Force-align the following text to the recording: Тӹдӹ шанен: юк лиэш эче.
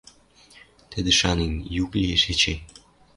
Тӹдӹ 0.91 1.11
шанен: 1.19 1.53
юк 1.81 1.91
лиэш 2.01 2.23
эче. 2.31 2.55